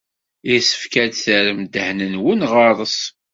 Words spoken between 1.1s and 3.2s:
terrem ddehn-nwen ɣer-s.